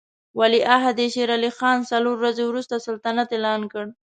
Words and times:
ولیعهد 0.39 0.97
یې 1.01 1.07
شېر 1.13 1.29
علي 1.37 1.51
خان 1.57 1.77
څلور 1.91 2.15
ورځې 2.19 2.43
وروسته 2.45 2.83
سلطنت 2.87 3.27
اعلان 3.33 3.61
کړ. 3.73 3.85